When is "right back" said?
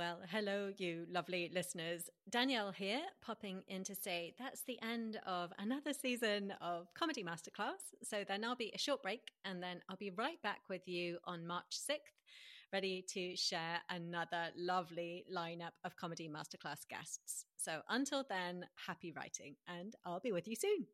10.08-10.60